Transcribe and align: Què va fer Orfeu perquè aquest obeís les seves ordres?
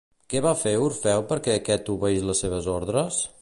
Què 0.33 0.39
va 0.45 0.53
fer 0.61 0.71
Orfeu 0.85 1.21
perquè 1.33 1.53
aquest 1.59 1.93
obeís 1.97 2.25
les 2.31 2.43
seves 2.47 2.71
ordres? 2.79 3.23